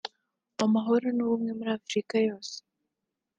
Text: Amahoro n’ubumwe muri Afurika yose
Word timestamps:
Amahoro 0.65 1.05
n’ubumwe 1.15 1.51
muri 1.57 1.71
Afurika 1.77 2.15
yose 2.27 2.55